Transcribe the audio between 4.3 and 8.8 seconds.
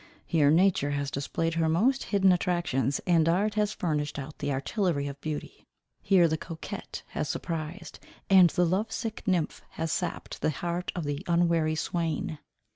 the artillery of beauty. Here the coquet has surprised, and the